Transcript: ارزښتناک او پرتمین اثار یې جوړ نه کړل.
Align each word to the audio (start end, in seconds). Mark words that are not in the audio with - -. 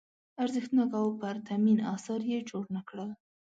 ارزښتناک 0.43 0.91
او 0.99 1.05
پرتمین 1.21 1.79
اثار 1.93 2.21
یې 2.31 2.39
جوړ 2.49 2.63
نه 2.75 2.81
کړل. 2.89 3.09